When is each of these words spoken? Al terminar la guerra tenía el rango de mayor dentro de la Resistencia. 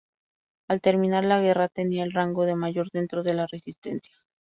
Al 0.67 0.81
terminar 0.81 1.23
la 1.25 1.39
guerra 1.41 1.67
tenía 1.69 2.03
el 2.03 2.11
rango 2.11 2.45
de 2.45 2.55
mayor 2.55 2.89
dentro 2.91 3.21
de 3.21 3.35
la 3.35 3.45
Resistencia. 3.45 4.15